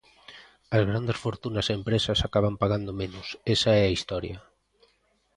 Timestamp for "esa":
3.55-3.71